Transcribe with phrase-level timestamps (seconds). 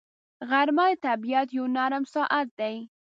[0.49, 2.75] غرمه د طبیعت یو نرم ساعت دی